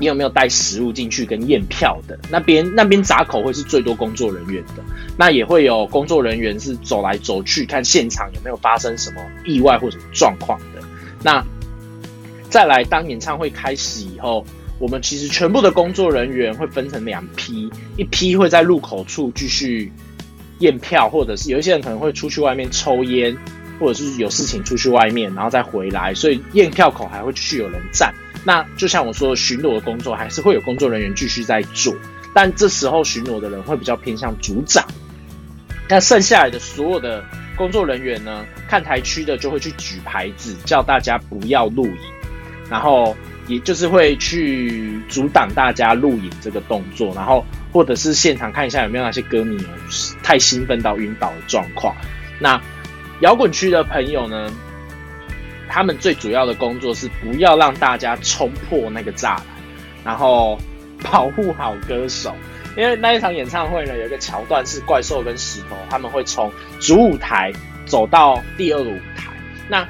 [0.00, 2.18] 你有没有带食物进去跟验票的？
[2.30, 4.82] 那边那边闸口会是最多工作人员的，
[5.16, 10.80] 那也会有工作人员是走来走去看现场有没有发生什么意外或者状况的。
[11.22, 11.44] 那
[12.48, 14.44] 再来，当演唱会开始以后，
[14.78, 19.92] 我们其实全部的工作人员会分成两批，一批会在入口处继续
[20.60, 23.36] 验票，或者是有一些人可能会出去外面抽烟，
[23.78, 28.14] 或者是有事情出去外面，然后再回来，所以验票口还会继续有人站。
[28.44, 31.94] 那就像我说，巡逻的工作还是会有工作人员继续在做，
[32.34, 34.84] 但这时候巡逻的人会比较偏向组长。
[35.88, 37.22] 那剩下来的所有的
[37.56, 41.98] 工作人员呢，看台区的就会去举牌子，叫大家不要录影，
[42.70, 43.14] 然后
[43.46, 49.58] 也就是会去阻挡大家录影这个动作，然后或者是现场看一下有没有那些歌迷
[50.22, 51.94] 太兴奋到晕倒的状况。
[52.38, 52.58] 那
[53.20, 54.50] 摇滚区的朋友呢？
[55.70, 59.42] 他们最主要的工作是不要让大家冲破那个栅栏，
[60.04, 60.58] 然后
[61.10, 62.34] 保护好歌手。
[62.76, 67.52] 因为那一场演唱会呢，有一个桥段是怪兽跟石头他们会从主舞台
[67.84, 69.32] 走到第二个舞台，
[69.68, 69.88] 那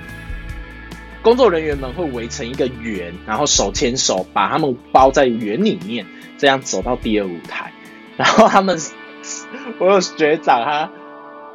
[1.22, 6.06] 工作人员们会围成一个圆，然后手牵手把他们包在圆里面，
[6.38, 7.70] 这样走到第二舞台。
[8.16, 8.78] 然后他们，
[9.78, 10.90] 我有学长他。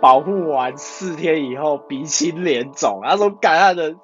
[0.05, 3.95] 保护完四天以后，鼻青脸肿，他说：“感他的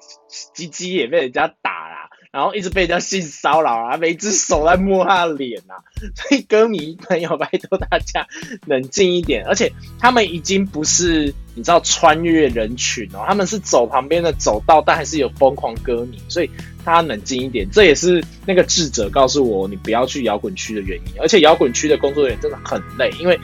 [0.52, 5.78] 鸡鸡也被人家打啦，然后一直被人家性骚扰啊，每只手在摸他的脸啊。
[6.28, 8.26] ”所以歌迷朋友，拜托大家
[8.66, 9.46] 冷静一点。
[9.46, 16.50] 而且他们已经不是你知道穿越人群哦，他们是走旁边的走道，但还是有疯狂歌迷，所以
[16.84, 17.64] 大家冷静一点。
[17.70, 21.20] 这也是那个智者告诉我，你不要去摇滚区的原因。
[21.20, 23.38] 而且摇滚区的工作人员真的很累，因为。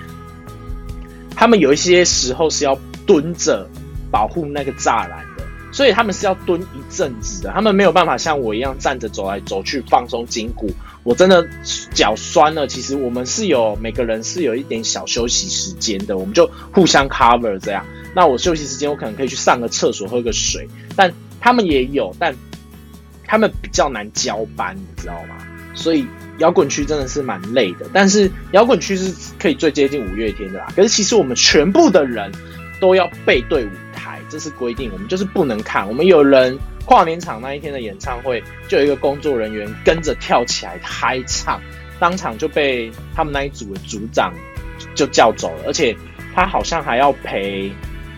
[1.39, 3.65] 他们有一些时候是要蹲着
[4.11, 7.53] 保护那个栅栏的，所以他们是要蹲一阵子的。
[7.53, 10.69] 他们没有办法像我一样站着走来走去放松筋骨。
[11.05, 11.49] 我真的
[11.95, 17.87] 脚酸了，其实我们是有每个人是有一点小休息时间的，我们就互相 cover 这样。
[18.17, 22.35] 那我休息时间我可能可以去上个厕所喝个水，但他们也有，但
[23.25, 25.37] 他们比较难交班，你知道吗？
[25.73, 26.05] 所以
[26.39, 30.73] 摇滚区真的是蛮累的，但是摇滚区是可以最接近五月天的啦。
[30.75, 32.31] 可是其实我们全部的人
[32.81, 35.87] 都要背对舞台，这是规定，我们就是不能看。
[35.87, 41.61] 我们有人跨年场那一天的演唱会，就有一个工作人员跟着跳起来嗨唱，
[41.99, 44.33] 当场就被他们那一组的组长
[44.95, 45.97] 就叫走了，而且
[46.35, 47.71] 他好像还要赔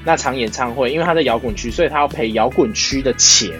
[0.04, 3.50] 那场演唱会，因为他在摇滚区，所以他要赔摇滚区的钱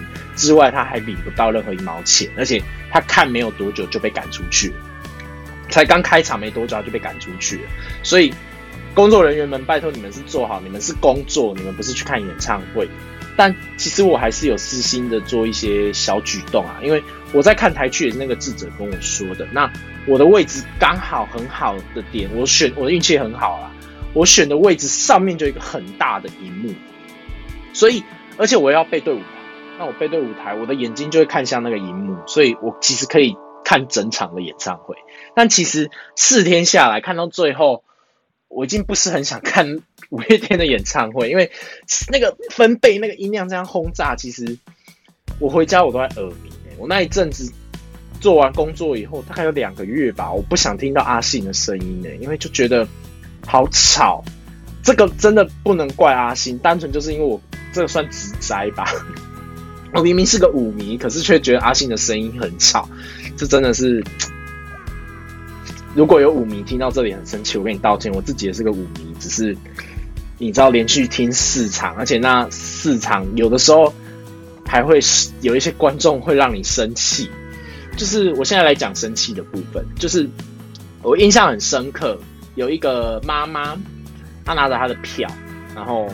[0.41, 2.61] 之外，他还领不到任何一毛钱，而且。
[2.93, 4.69] 他看没有多久就被赶出去，
[5.69, 7.61] 才刚开场没多久就被赶出去了。
[8.03, 8.33] 所以
[8.93, 12.85] 工作人员们，拜托你们是做好，你们是工作，你们不是去看演唱会。
[13.37, 17.01] 但其实我还是有私心的做一些小举动啊，因为
[17.31, 19.47] 我在看台区也是那个智者跟我说的。
[19.53, 19.71] 那
[20.05, 23.71] 我的位置刚好很好的点，我选我的运气很好啦，
[24.11, 26.73] 我选的位置上面就一个很大的荧幕，
[27.71, 28.03] 所以
[28.37, 29.40] 而且我要背对舞台。
[29.81, 34.95] 那我背对舞台，我的眼睛就会看向那个荧幕，所以我其实可以看整场的演唱会。
[35.35, 37.83] 但其实四天下来看到最后，
[38.47, 39.79] 我已经不是很想看
[40.11, 41.49] 五月天的演唱会，因为
[42.11, 44.55] 那个分贝、那个音量这样轰炸，其实
[45.39, 46.53] 我回家我都在耳鸣。
[46.77, 47.51] 我那一阵子
[48.19, 52.87] 做完工作以后，大概有两个月吧，我不想听到阿信的声音呢，因为就觉得
[53.47, 54.23] 好吵。
[54.83, 57.41] 这个真的不能怪阿信，单纯就是因为我
[57.73, 58.85] 这个算直灾吧。
[59.93, 62.89] 我明明是个舞迷，可是却觉得阿信的声音很吵，
[63.37, 64.03] 这真的是。
[65.93, 68.09] 如果有舞迷听到这里很生气，我跟你道歉。
[68.13, 69.53] 我自己也是个舞迷，只是
[70.37, 73.93] 你知道连续听四场，而且那四场有的时候
[74.65, 75.01] 还会
[75.41, 77.29] 有一些观众会让你生气。
[77.97, 80.25] 就是我现在来讲生气的部分，就是
[81.03, 82.17] 我印象很深刻，
[82.55, 83.77] 有一个妈妈，
[84.45, 85.29] 她拿着她的票，
[85.75, 86.07] 然后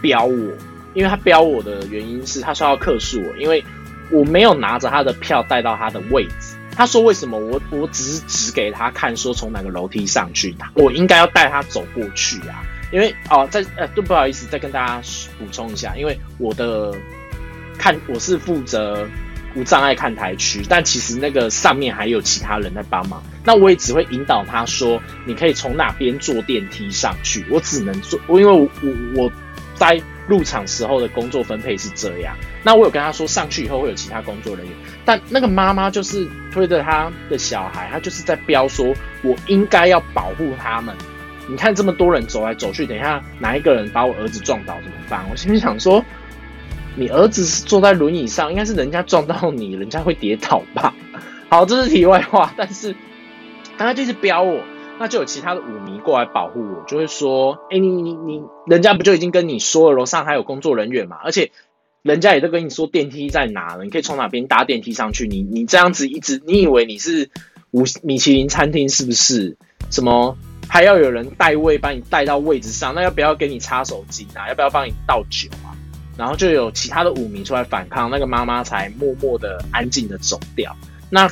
[0.00, 0.52] 飙我。
[0.94, 3.62] 因为他标我的原因是，他说要克诉我，因为
[4.10, 6.56] 我没有拿着他的票带到他的位置。
[6.74, 12.62] 他说为什么我我只是指给他看，说从哪个楼梯上去，我应该要带他走过去啊。
[12.90, 15.02] 因为哦，在呃，对，不好意思，再跟大家
[15.38, 16.94] 补充一下，因为我的
[17.76, 19.06] 看我是负责
[19.54, 23.22] 无障碍看台区，但其实那个上面还有其他人在帮忙。
[23.44, 27.44] 那我也只会引导他说，你可以从哪边坐电梯上去。
[27.50, 29.32] 我只能坐，因为我我我
[29.74, 30.00] 在。
[30.28, 40.94] 入场时候的工作分配是这样，那我有跟他说上去以后会有其他工作人员，但那个妈妈就是推着他的小孩，他就是在标说，我应该要保护他们。
[41.48, 45.24] 你看这么多人走来走去，等一下哪一个人把我儿子撞倒怎么办？
[45.30, 46.04] 我心里想说，
[46.94, 50.92] 你儿子是坐在轮椅上，应该是人家撞到你，人家会跌倒吧？
[51.48, 52.94] 好，这是题外话，但是
[53.78, 54.62] 他就是标我。
[55.00, 61.18] 那就有其他的舞迷过来保护我，就会说：“哎，你你你，人家不就已经跟你说了，楼上还有工作人员嘛？
[61.22, 61.52] 而且
[62.02, 65.28] 人家也都跟你说电梯在哪了，你可以从哪边搭电梯上去。
[65.28, 67.30] 你你这样子一直，你以为你是
[67.70, 69.56] 五米其林餐厅是不是？
[69.90, 70.36] 什么
[70.68, 72.92] 还要有人带位把你带到位置上？
[72.94, 74.48] 那要不要给你插手机啊？
[74.48, 75.70] 要不要帮你倒酒啊？
[76.16, 80.74] 然后就有其他的舞迷出来反抗，那个妈妈才默默的安静的走掉。
[81.08, 81.30] 那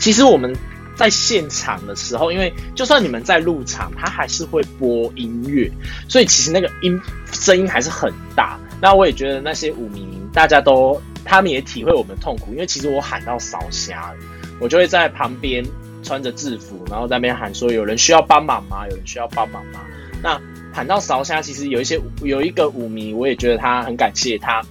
[0.00, 0.52] 其实我们。
[0.96, 5.70] 在现场的时候，因为就算你们在入场，他还是会播音乐，
[6.08, 6.98] 所以其实那个音
[7.30, 8.58] 声音还是很大。
[8.80, 14.18] 那我也觉得那些舞迷大家都，他们也体会我们痛苦，因为其实我喊到烧瞎了，
[14.58, 15.62] 我就会在旁边
[16.02, 18.86] 穿着制服，然后在那边喊说：“有人需要帮忙吗？
[18.88, 19.80] 有人需要帮忙吗？”
[20.22, 20.40] 那
[20.72, 24.62] 喊到烧瞎，其实有一些有一个舞迷，我也觉得他很感谢他，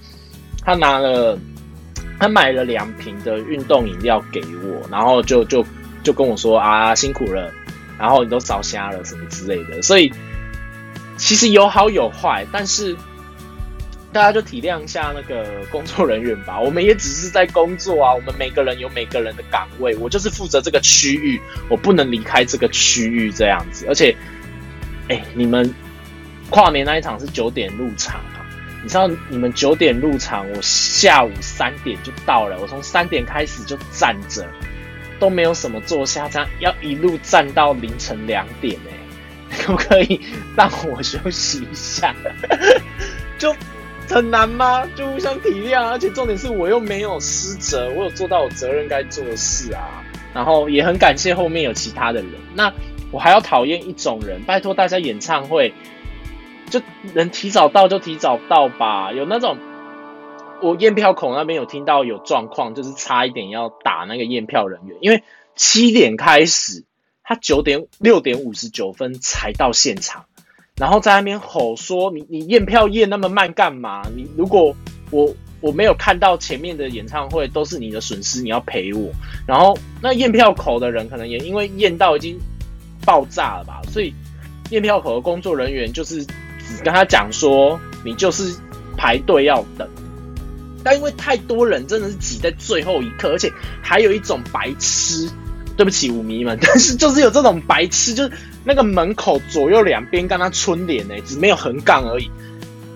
[0.60, 1.38] 他拿了
[2.18, 5.64] 他买了两瓶的运动饮料给我，然后就就。
[6.06, 7.52] 就跟我说啊辛苦了，
[7.98, 10.12] 然后你都烧瞎了什么之类的，所以
[11.16, 12.96] 其实有好有坏，但是
[14.12, 16.60] 大家就体谅一下那个工作人员吧。
[16.62, 23.84] 我们也只是在工作啊，我们每个人有每个人的岗位，我就是负责这个区域，我不能离开这个区域这样子。
[23.88, 24.14] 而且，
[25.08, 25.74] 哎，你们
[26.50, 28.46] 跨年那一场是九点入场啊，
[28.80, 34.46] 你知道你们九点入场，我下午三点就到了，我从三点开始就站着。
[35.18, 40.20] 都没有什么坐下，这样要一路站到凌晨两点哎， 可不可以
[40.56, 42.14] 让我休息一下？
[43.38, 43.54] 就
[44.08, 44.86] 很难吗？
[44.94, 50.02] 就互相体谅，而且重点是我又没有失责，我有做到我责任该做的事啊。
[50.34, 52.30] 然后也很感谢后面有其他的人。
[52.54, 52.72] 那
[53.10, 55.72] 我还要讨厌一种人，拜托大家演唱会
[56.68, 56.80] 就
[57.14, 59.56] 能提早到就提早到吧，有那种。
[60.62, 65.22] 我验票口那边有听到有状况，就是差一点要打那个验票人员，因为
[65.54, 66.84] 七点开始，
[67.22, 70.24] 他九点六点五十九分才到现场，
[70.76, 74.02] 然后在那边吼说：“你你验票验那么慢干嘛？
[74.14, 74.74] 你如果
[75.10, 79.10] 我我没有看到前面的演唱会，都是你的损失，你要赔我。
[79.46, 82.38] 然后那验票口的人可能也因为验到已经
[83.04, 84.12] 爆炸了吧，所以
[84.70, 88.58] 验票口的工作人员就是只跟他讲说，你就是
[88.96, 89.88] 排队要等。
[90.86, 95.28] 但因为太多人真的是挤在最后一刻，而且还有一种白痴，
[95.76, 98.30] 对不起舞迷们，但是就是有这种白痴，就是
[98.62, 102.30] 那个门口左右两边跟他春联呢，只没有横杠而已。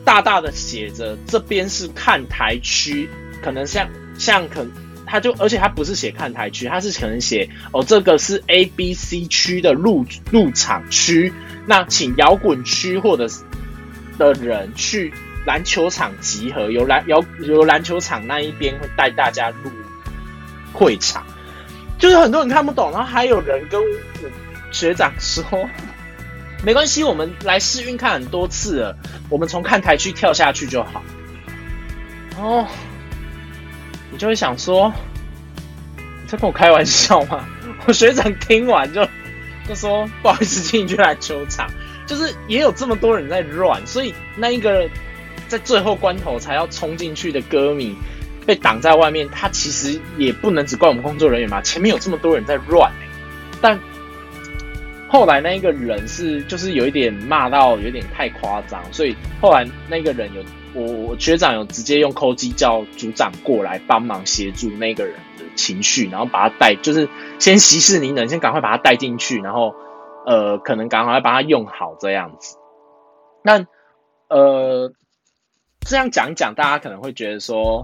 [0.04, 3.10] 大大的写着，这边是看台区，
[3.42, 4.64] 可能像像可，
[5.04, 11.32] 他就而且他不是写看台区，他是可能写哦，这个是 A B C 区的入入场区，
[11.66, 13.28] 那请摇滚区或者
[14.16, 15.12] 的人去
[15.44, 19.70] 篮球场集合，由篮由由篮球场那一边会带大家入
[20.72, 21.24] 会场，
[21.98, 23.86] 就是很多人看不懂，然后还有人跟我
[24.70, 25.44] 学长说。
[26.62, 28.94] 没关系，我们来试运看很多次了，
[29.30, 31.02] 我们从看台区跳下去就好。
[32.36, 32.66] 哦，
[34.10, 34.92] 你就会想说，
[35.96, 37.48] 你在跟我开玩笑吗？
[37.86, 39.08] 我学长听完就
[39.66, 41.66] 就说不好意思，请你去篮球场。
[42.06, 44.86] 就是也有这么多人在乱，所以那一个
[45.50, 47.94] 在最后关头才要冲进去的歌迷
[48.46, 52.90] 被挡在外面，他其实也不能只怪我们工作人员嘛，前面有这么多人在乱
[53.60, 53.78] 但。
[55.12, 60.40] 后来那一个人是就是有一点骂到有点太夸张，所以后来那个人有
[60.72, 67.08] 我我学长有直接用扣机叫组长过来帮忙协助那个人的情绪，然后把他带就是
[67.40, 69.74] 先息事宁人，先赶快把他带进去，然后
[70.24, 72.56] 呃可能赶快把他用好这样子。
[73.42, 73.66] 那
[74.28, 74.92] 呃
[75.80, 77.82] 这样讲讲，大家可能会觉得说。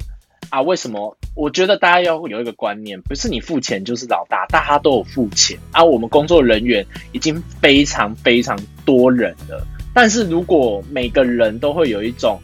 [0.49, 1.17] 啊，为什么？
[1.35, 5.83] 我觉得大家要有一个观念，不是你付钱就是老大，大家都有付钱啊。
[5.83, 12.39] 我们工作人员已经非常非常多人了，但是如果每个人都会有一种，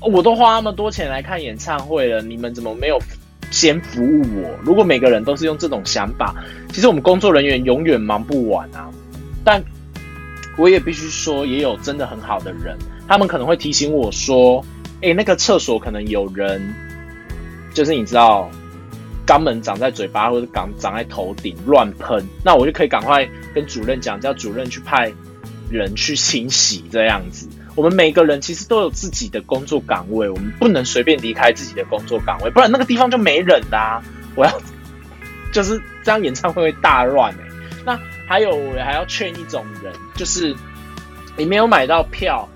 [0.00, 2.98] 我都花那么多钱来看演唱会了，你们怎么没有
[3.48, 4.50] 先服务我？
[4.64, 6.34] 如果每个人都是用这种想法，
[6.72, 8.90] 其实我们工作人员永远忙不完啊。
[9.44, 9.62] 但
[10.58, 12.76] 我也必须说，也有真的很好的人，
[13.08, 14.64] 他们可能会提醒我说
[15.02, 16.74] ：“哎，那个厕所可能有人。”
[17.74, 18.48] 就是你知道，
[19.26, 25.12] 肛门长在嘴巴或者长长在头顶乱喷，那我就可以赶快跟主任讲，叫主任去派
[25.68, 27.48] 人去清洗这样子。
[27.74, 34.00] 我们每个人其实都有自己的工作岗位，我们不能随便离开自己的工作岗位，不然那个地方就没人啦。
[34.36, 34.60] 我要
[35.52, 37.38] 就是这样，演唱会会大乱哎。
[37.84, 40.54] 那还有我还要劝一种人，就是
[41.36, 42.48] 你没有买到票，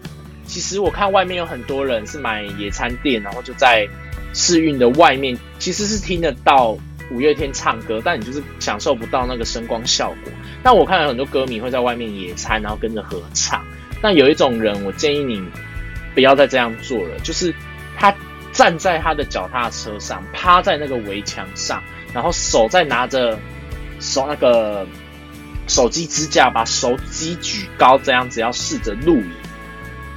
[0.48, 3.86] 其实我看外面有很多人是买野餐垫，然后就在。
[4.34, 6.76] 试运的外面其实是听得到
[7.10, 10.30] 五月天唱歌，但你就是享受不到那个声光效果。
[10.62, 13.64] 但我看到很多歌迷会在外面野餐，然后跟着合唱。
[14.02, 15.42] 但有一种人，我建议你
[16.14, 17.52] 不要再这样做了，就是
[17.96, 18.14] 他
[18.52, 21.82] 站在他的脚踏车上，趴在那个围墙上，
[22.12, 23.36] 然后手在拿着
[24.00, 24.86] 手那个
[25.66, 29.30] 手机支架，把手机举高，这样子要试着录影。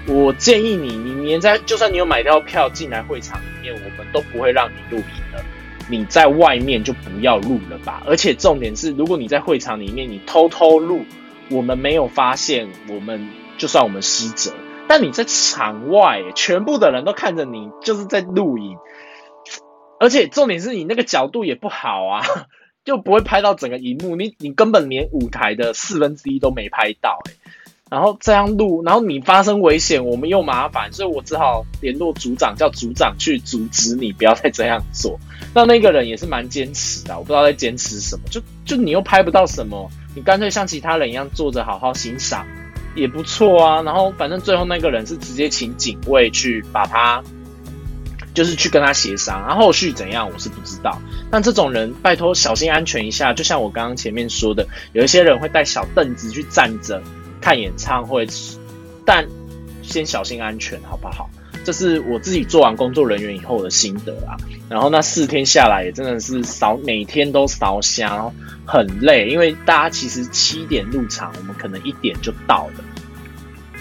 [0.07, 5.43] 我建议你，你连在就算你有买到票进来会场里面，我们都不会让你录影的。
[5.89, 8.01] 你在外面就不要录了吧。
[8.05, 11.05] 而且重点是，如果你在会场里面你偷偷录，
[11.49, 14.53] 我们没有发现，我们就算我们失责。
[14.87, 18.77] 但你在场外，全部的人都看着你，就是在录影。
[19.99, 22.21] 而且重点是你那个角度也不好啊，
[22.83, 27.19] 就不会拍到整个荧幕，你你根本连舞台的四分之一都没拍到，
[27.91, 35.19] 然后这样录，然后你发生危险，我们又麻烦，所以我只好联络组长，叫组长去阻止你，不要再这样做。
[35.54, 42.47] 那那个人也是蛮坚持的，我不知道在坚持什么，就就你又拍不到什么，你干脆像其他人一样坐着好好欣赏，
[42.95, 43.82] 也不错啊。
[43.82, 47.21] 然后反正最后那个人是直接请警卫去把他，
[48.34, 50.97] 就是去跟他协商，然后后续怎样我是不知道。
[51.30, 57.04] 但这种人拜托小心安全一下，就像我刚刚前面说的，有一些人会带小凳子去站着。
[57.41, 58.25] 看演唱会，
[59.06, 59.27] 但
[59.82, 61.30] 先小心安全，好不好？
[61.63, 64.38] 这是我自己做完工作人员以后的心得啊。
[64.69, 68.34] 然后那四天下来也真的是扫，每天都扫香，
[68.65, 69.28] 很累。
[69.28, 72.84] 因为大家其实七点入场，我们可能一点就到了。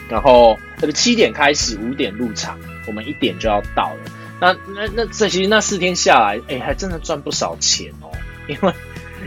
[0.08, 4.12] 然后那个七点开始，五点入场，我们一点就要到了。
[4.40, 8.10] 那那那这其实那四天下来，哎，还真的赚不少钱哦，
[8.48, 8.72] 因为。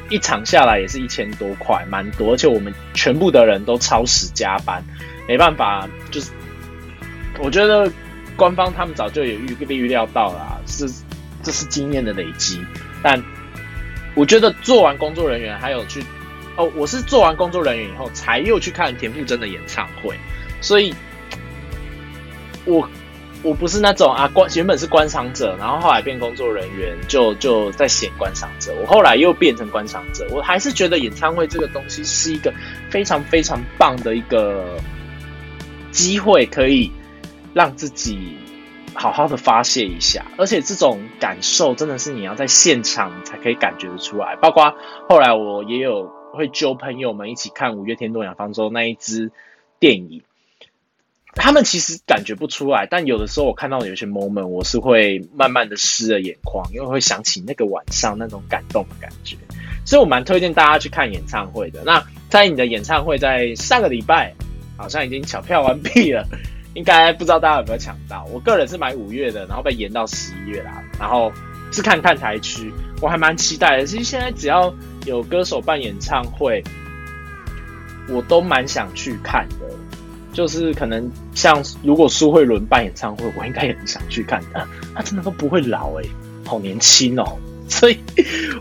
[0.10, 4.84] 一场下来也是一千多块，蛮多，而且我们全部的人都超时加班，
[5.28, 6.32] 没办法，就是
[7.39, 7.91] 我觉得
[8.36, 10.89] 官方他们早就有预预料到了，是
[11.41, 12.62] 这是经验的累积。
[13.02, 13.22] 但
[14.16, 16.04] 我觉得做完工作人员还有去
[16.56, 20.16] 哦，我是做完工作人员以后才又去看田馥甄的演唱会，
[20.62, 20.94] 所以
[22.66, 22.88] 我
[23.44, 28.74] 我不是那种啊观原本是观赏者，然后后来变工作人员，就就在写观赏者。
[28.82, 32.54] 我后来又变成观赏者，我还是觉得演唱会这个东西是一个
[32.89, 34.78] 非常非常棒的一个
[35.91, 36.89] 机会，可以
[37.54, 38.38] 让自己
[38.94, 40.26] 好好的发泄一下。
[40.38, 44.38] 而且这种感受真的是你要在现场才可以感觉得出来。
[44.38, 44.74] 包括
[45.10, 49.34] 后来我也有会揪朋友们一起看五月天《诺亚方舟》那一支
[49.82, 50.24] 电影。
[51.36, 59.36] 他们其实感觉不出来，但有的时候我看到有些 moment，我是会慢慢的湿了眼眶，因为会想起那个晚上那种感动的感觉。
[59.86, 61.81] 所以我蛮推荐大家去看演唱会的。
[61.84, 64.34] 那在你的演唱会在上个礼拜
[64.77, 66.25] 好像已经抢票完毕了，
[66.75, 68.25] 应该不知道大家有没有抢到。
[68.31, 70.84] 我个人是买五月的，然后被延到十一月啦。
[70.99, 71.31] 然后
[71.71, 72.71] 是看看台区，
[73.01, 73.86] 我还蛮期待的。
[73.86, 74.73] 其实现在只要
[75.05, 76.63] 有歌手办演唱会，
[78.07, 79.65] 我都蛮想去看的。
[80.34, 84.67] 就是可能像如果苏慧伦办演唱会，我应该也很想去看的。
[84.93, 86.03] 他真的都不会老哎，
[86.45, 87.38] 好年轻哦。
[87.69, 87.97] 所以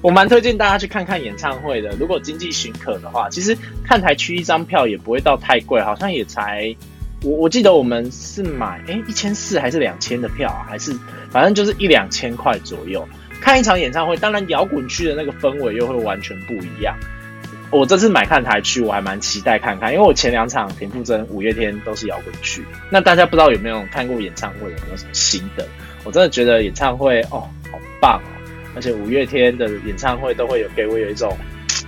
[0.01, 1.91] 我蛮推荐大家去看看演唱会的。
[1.99, 6.75] 如果经济许可的话，其实看台区一张票也不会到太贵，好像也才
[7.23, 10.97] 我我记得我们是买哎一千四还是两千的票，还是
[11.31, 13.07] 反正就是一两千块左右。
[13.41, 16.97] 看一场演唱会，当然摇滚区的那个氛围又会完全不一样。
[17.73, 22.63] 我这次买看台区，我还蛮期待看看，因为我前两场田馥甄、五月天都是摇滚区。
[22.91, 25.67] 那大家不知道有没有看过演唱会，有没有什么心得？
[26.05, 28.29] 我真的觉得演唱会哦，好棒哦！
[28.77, 31.35] 而且五月天的演唱会都会有给我有一种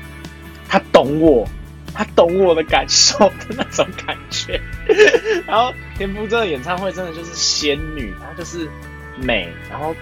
[0.66, 1.46] 他懂我，
[1.92, 4.58] 他懂我的感受的那种感觉。
[5.46, 8.66] 然后田馥甄的演唱会真的就是仙女，她就是
[9.20, 9.94] 美，然后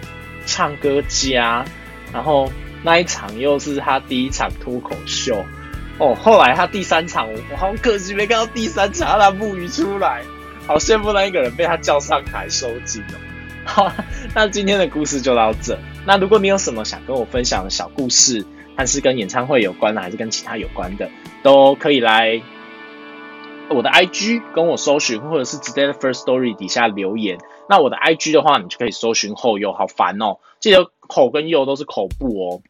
[0.46, 1.64] 唱歌家，
[2.12, 2.48] 然后
[2.84, 5.44] 那一场又是她第一场脱口秀。
[6.02, 10.20] 哦，后来他第三场，我好可惜没看到第三场他木鱼出来，
[10.66, 13.14] 好羡慕那一个人被他叫上台收金哦。
[13.64, 13.92] 好，
[14.34, 15.78] 那今天的故事就到这。
[16.04, 18.44] 那如果你有什么想跟我分享的小故事，
[18.76, 21.08] 看是跟演唱会有关的，还是跟其他有关的，
[21.44, 22.42] 都可以来
[23.68, 27.38] 我的 IG 跟我搜寻，或者是直接在 First Story 底下留言。
[27.68, 32.62] 那我的 IG 的话，你就可以搜寻后右，好烦哦，记得口跟右都是口部哦。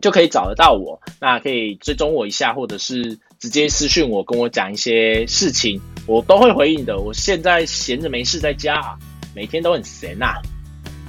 [0.00, 6.98] 就可以找得到我，那可以追踪我一下，或者是直接私讯我，跟我讲一些事情，我都会回应的。
[6.98, 8.98] 我现在闲着没事在家啊，
[9.34, 10.34] 每天都很闲呐。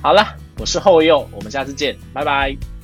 [0.02, 2.75] 好了，我是后右，我们下次见，拜拜。